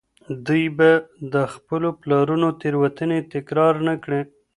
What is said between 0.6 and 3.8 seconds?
به د خپلو پلرونو تېروتني تکرار